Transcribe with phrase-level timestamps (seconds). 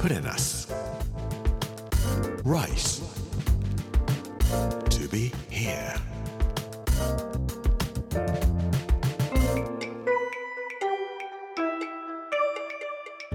[0.00, 0.66] Put in us
[2.42, 3.02] Rice.
[4.88, 5.94] To be here.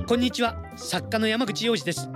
[0.08, 2.10] こんにちは作家の山口洋二です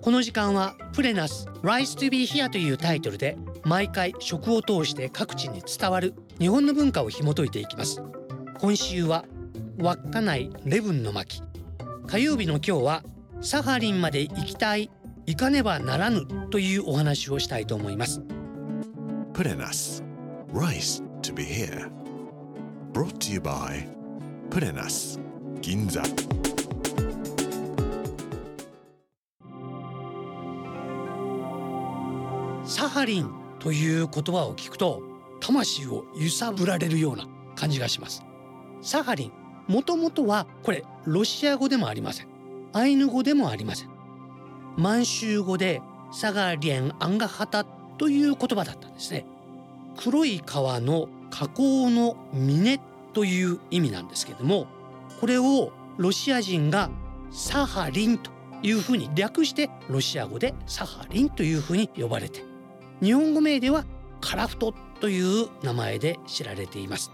[0.00, 8.00] この時間はプレナス Rise to be here というタイトルで毎回食を通して各地に伝わる日本の文化を紐解いていきます
[8.60, 9.24] 今週は
[9.80, 11.42] 稚内レブンの巻
[12.06, 13.02] 火曜日の今日は
[13.40, 14.90] サハリンまで行きたい
[15.26, 18.20] 行かねばならぬというお話をしたいと思います。
[19.34, 20.02] Us
[20.52, 21.88] Rice to be here.
[22.92, 23.86] Brought to you by
[24.50, 25.20] Put in us
[25.60, 26.02] 銀座
[32.64, 33.30] サハリン
[33.60, 35.02] という言葉を聞くと
[35.40, 38.24] 魂を揺さぶられるような感じがします。
[38.82, 39.32] サハリン
[39.68, 42.37] もともとはこれロシア語でもありません
[42.72, 43.88] アイヌ語でもありません。
[44.76, 49.26] 満州語でサガリエンアンガハタという言葉だったんですね。
[49.96, 52.80] 黒い川の河口の峰
[53.12, 54.66] という意味なんですけれども
[55.20, 56.90] これをロシア人が
[57.30, 58.30] サハリンと
[58.62, 62.44] いうふうに略してロシア語でサハリンというふうに呼ばれて
[63.02, 63.84] 日本語名では
[64.20, 67.10] カラフトという名前で知られています。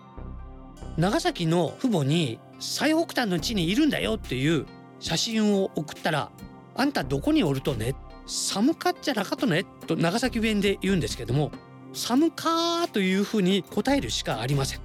[0.97, 4.67] 長崎の父母に最北端の地にいるんだよっていう
[5.05, 6.31] 写真を送ったら
[6.75, 7.95] 「あんたどこにおるとね？
[8.27, 11.53] 寒かっちゃなかとね」と長崎弁で言うんですけども
[11.93, 14.81] 「寒か」というふうに答えるしかありません。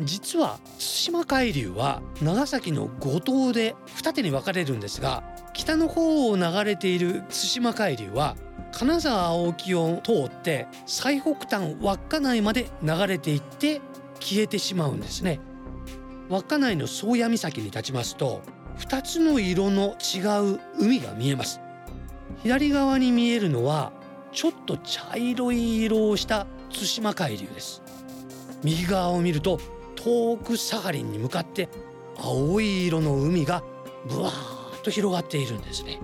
[0.00, 5.22] 実は対馬海流は長崎の五島で二手に分かれるんですが
[5.54, 8.36] 北の方を流れている対馬海流は
[8.72, 13.80] 金沢青木を通って最北端稚内まで流れていって
[14.20, 15.40] 消えてしまうんですね。
[16.28, 18.42] 稚内の宗谷岬に立ちますと
[18.78, 21.60] 2つの色の違う海が見えます。
[22.42, 23.92] 左側に見えるのは
[24.32, 27.82] ちょっと茶色い色をした対馬海流です。
[28.62, 29.60] 右側を見ると
[29.96, 31.68] 遠くサハリンに向かって
[32.18, 33.62] 青い色の海が
[34.08, 36.00] ブワーッと広がっているんですね。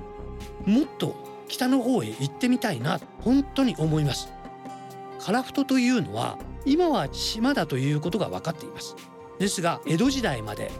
[0.65, 1.15] もっと
[1.49, 4.33] 北の方へ行ってみたいな本当に思います。
[5.19, 8.97] カラフトというのは今は島だということが分かっています。
[9.39, 10.71] ですが江戸時代まで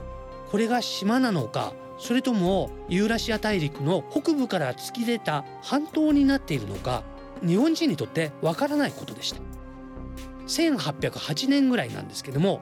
[0.51, 7.03] これが島なのかそれともユーラシア大陸の北部から突き出た半島になっているのか
[7.47, 9.41] 日本人にとってわからないことでした。
[10.47, 12.61] 1808年ぐらいなんですけども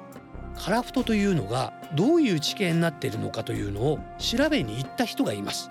[0.57, 5.71] カラフトというのがどういう地形になっているのかというのを調べに行った人がいます。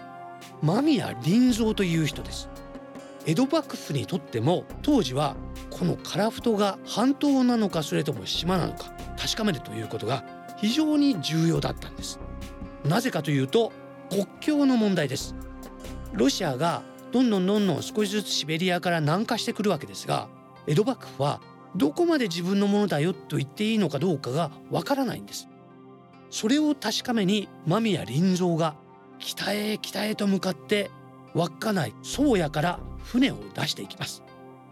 [0.61, 2.49] 間宮林蔵という人です。
[3.25, 5.35] 江戸幕府にとっても当時は
[5.69, 10.23] このカラフトが半島なのかそれとも島なのか確かめるということが
[10.57, 12.19] 非常に重要だったんです。
[12.85, 13.71] なぜかというと
[14.09, 15.35] 国境の問題です。
[16.13, 16.81] ロシアが
[17.11, 20.27] どんどんどんどん少しずつシベリアから南下してくるわけですが
[20.65, 21.41] 江戸幕府は
[21.75, 25.47] どこまで自分のものだよと言っていいのかどうかがわからないんです。
[26.29, 28.75] それを確かめに間宮林蔵が
[29.19, 30.91] 北へ北へと向かって
[31.33, 34.23] 稚内宗谷から船を出していきます。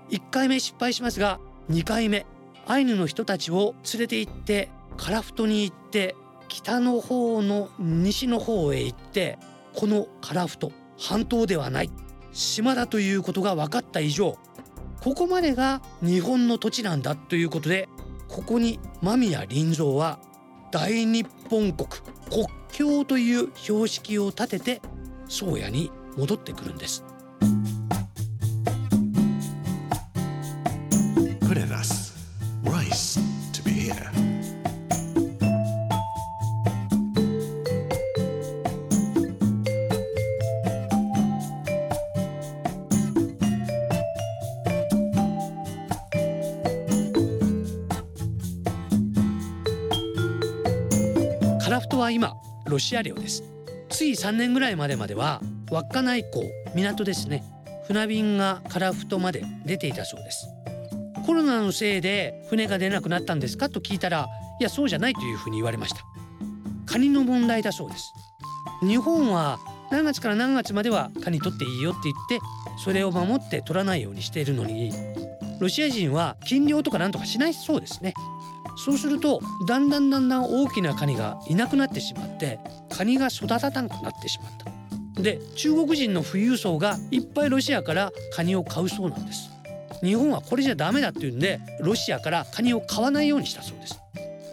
[0.10, 2.26] 1回目失敗しますが2回目
[2.68, 6.16] アイヌの人たちを連れて行ってカラフトに行って
[6.48, 9.38] 北の方の西の方へ行って
[9.74, 11.92] このカラフト半島ではない。
[12.36, 14.38] 島だということが分かった以上
[15.02, 17.88] ここまでが日本の土地なんだということで
[18.28, 20.20] ここに間宮林蔵は
[20.72, 21.88] 大日本国
[22.30, 24.82] 国境という標識を立てて
[25.30, 27.05] 宗谷に戻ってくるんです。
[51.66, 52.36] カラフトは今
[52.68, 53.44] ロシア領です。
[53.90, 55.42] つい3年ぐらいまでまでは
[55.72, 56.44] 稚内港
[56.76, 57.44] 港ですね。
[57.88, 60.48] 船便がカラフトまで出ていたそうです。
[61.26, 64.28] コロナのせいで船が出なくなったんですかと聞いたら
[64.60, 66.04] いやそうじゃないというふうに言われました。
[66.86, 68.14] カニの問題だそうです。
[68.82, 69.58] 日本は
[69.90, 72.46] 何月から何月まではカニ取っていいよって言って
[72.78, 74.92] それを守って取らないようにしているのに
[75.60, 78.14] ロシア人は禁漁とかなんとかしないそうですね。
[78.78, 84.52] そうするとだんだんだんだん大きなカニがいなくなってしまってカニが育たなくなってしまっ
[85.16, 85.22] た。
[85.22, 89.50] で中国人の富裕層がいっぱいロシアからカニを買うそうなんです。
[90.04, 94.00] 日本はこれじゃダメだっていうんでロシアからカニを買わないようにしたそうです。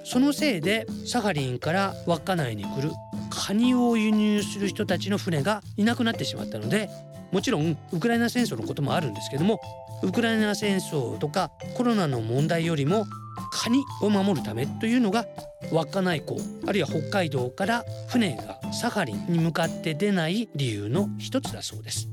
[0.05, 2.93] そのせいでサハリンから稚内に来る
[3.31, 6.91] カニを輸入する人たちの船がいなくなってしまったので
[7.31, 9.59] もちろんウクライナ戦争のこともあるんですけども
[10.03, 13.07] ウクライナ戦争とかコロナの問題よりも
[13.53, 15.27] カニを守るためというのが
[15.71, 22.09] 稚内港あるいは北海道から船がサハリンに向かって出ない理由の一つだそうです。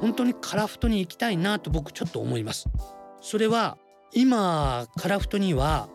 [0.00, 2.68] 本当にカラフトに行きたいなと僕ちょっと思います。
[3.20, 3.76] それは
[4.12, 5.88] 今カラフトには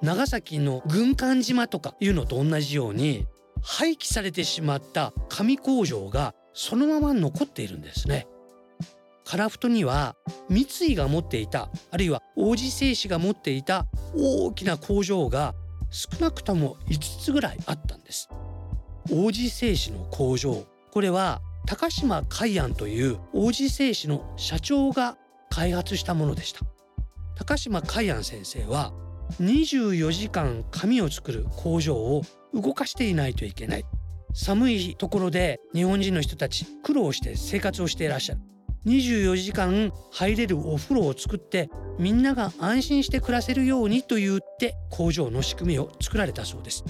[0.00, 3.26] 長崎の軍艦島とかいうのと同じように
[3.62, 8.26] 廃棄されてしまった紙工場がそのまま残っているんですね。
[9.24, 10.16] カラフトには
[10.48, 15.54] 三井が持っていたあるいは王子製紙が持っていた大きな工場が
[15.90, 18.28] 少なくとも5つぐらいあったんです。
[19.10, 25.18] 王子製紙の工場これは高島海安という王子製紙の社長が
[25.50, 26.60] 開発したものでした。
[27.36, 28.92] 高島海安先生は
[29.40, 32.22] 24時間紙を作る工場を
[32.54, 33.84] 動かしていないといけない。
[34.34, 38.40] 寒いところで日本人の人たち苦労して生活をしていらっしゃる。
[38.86, 41.68] 24時間入れるお風呂を作って
[41.98, 46.84] みんなが安心して暮らせるようにと言って工場の仕組みを作られたそうです。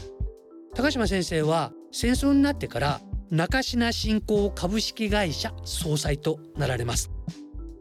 [0.75, 3.00] 高島先生は戦争になってから
[3.31, 7.10] 中品振興株式会社総裁となられます。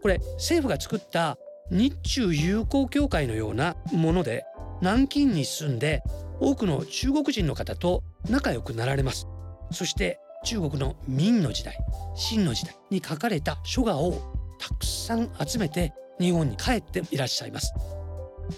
[0.01, 1.37] これ政府が作った
[1.69, 4.45] 日中友好協会のようなもので
[4.81, 6.01] 南京に住んで
[6.39, 9.27] 多くの中国人の方と仲良くなられます。
[9.71, 11.77] そして中国の明の時代
[12.15, 14.13] 清の時代に書かれた書画を
[14.59, 17.73] たくさん集めて日本に帰っていらっしゃいます。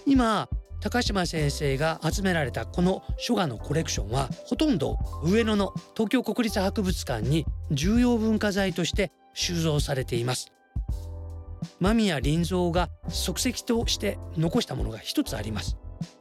[0.05, 0.47] 今
[0.81, 10.51] 高島先生が集められたこの書画のコレクションはほとんど上野の東京国立博物館に重要文化財として収蔵されています。
[11.79, 15.77] 間宮林蔵が足跡として残したものが一つあります。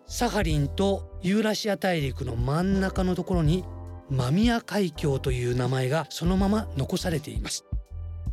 [0.09, 3.65] サハリンとユーラシア大陸の真ん中のところに
[4.11, 7.65] 間宮海峡という名前がそのまま残されています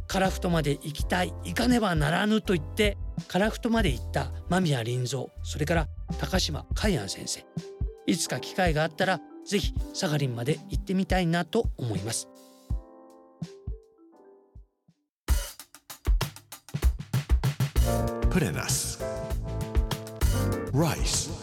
[0.08, 5.88] カラフトまで行きたい行かねばならぬと言ってカラフトまで行った間宮林蔵それから
[6.20, 7.46] 高島海安先生
[8.08, 12.30] いつか機会があったらぜひサハリンまで行ってみたいなと思います
[18.36, 19.02] put in us.
[20.74, 21.35] Rice.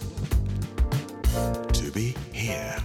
[1.95, 2.79] Be here.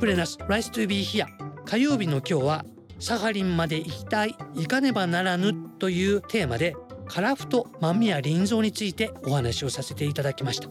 [0.00, 1.26] プレナス Rice to be here
[1.66, 2.64] 火曜日の今日は
[2.98, 6.74] サハリンまで行きたい行かねばならぬというテーマで
[7.06, 10.70] カラフト間宮林蔵についてお話をさせていただきました。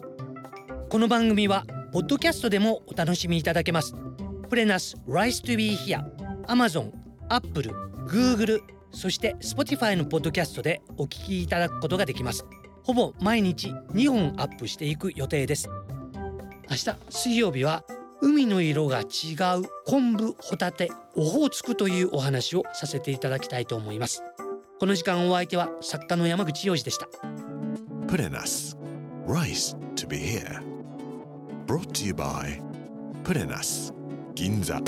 [0.90, 3.94] この番組はポッドキャストでもお楽しみいただけます。
[4.50, 6.04] プレナス Rice to be here
[6.48, 6.92] Amazon、
[7.30, 7.70] Apple、
[8.08, 8.60] Google
[8.92, 12.44] そして Spotify のポッドキャストでお聞きいただくことができます。
[12.86, 15.70] ほぼ毎日2本アップしていく予定です。
[16.70, 17.84] 明日水曜日は
[18.22, 24.24] 海の色が違う昆布ホタテオホーツクというお話をさせていただきたいと思います。
[24.80, 27.08] この時間お相手は作家の山口洋二でした。
[28.08, 28.78] Put in us
[29.26, 30.62] Rice to be here.
[31.66, 32.62] Brought to you by
[33.24, 33.92] Put in us
[34.36, 34.80] 銀座